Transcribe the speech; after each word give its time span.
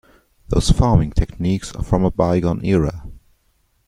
Those 0.47 0.71
farming 0.71 1.11
techniques 1.11 1.75
are 1.75 1.83
from 1.83 2.05
a 2.05 2.09
bygone 2.09 2.65
era. 2.65 3.05